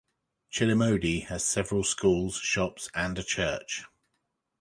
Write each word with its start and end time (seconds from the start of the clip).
Chiliomodi 0.51 1.27
has 1.27 1.45
several 1.45 1.83
schools, 1.83 2.37
shops 2.37 2.89
and 2.95 3.19
a 3.19 3.23
church. 3.23 3.83